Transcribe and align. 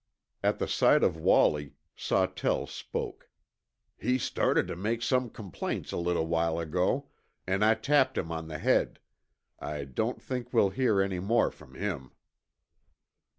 At 0.43 0.57
the 0.57 0.67
sight 0.67 1.03
of 1.03 1.15
Wallie, 1.15 1.75
Sawtell 1.95 2.65
spoke. 2.65 3.29
"He 3.99 4.17
started 4.17 4.67
to 4.67 4.75
make 4.75 5.03
some 5.03 5.29
complaints 5.29 5.91
a 5.91 5.97
little 5.97 6.25
while 6.25 6.57
ago, 6.57 7.09
an' 7.45 7.61
I 7.61 7.75
tapped 7.75 8.17
him 8.17 8.31
on 8.31 8.47
the 8.47 8.57
head. 8.57 8.97
I 9.59 9.85
don't 9.85 10.19
think 10.19 10.53
we'll 10.53 10.71
hear 10.71 11.01
any 11.03 11.19
more 11.19 11.51
from 11.51 11.75
him." 11.75 12.13